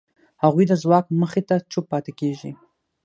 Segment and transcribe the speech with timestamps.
[0.43, 2.51] هغوی د ځواک مخې ته چوپ پاتې کېږي.